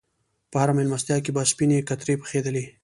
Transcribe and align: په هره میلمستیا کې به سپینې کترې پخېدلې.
په 0.51 0.57
هره 0.61 0.73
میلمستیا 0.77 1.17
کې 1.23 1.31
به 1.35 1.41
سپینې 1.51 1.77
کترې 1.89 2.15
پخېدلې. 2.21 2.65